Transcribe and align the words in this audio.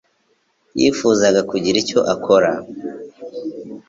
yifuzaga 0.79 1.41
kugira 1.49 1.77
icyo 1.83 1.99
akora. 2.13 2.49